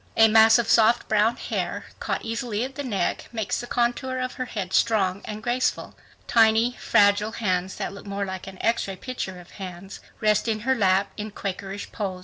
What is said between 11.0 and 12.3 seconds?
in Quakerish pose.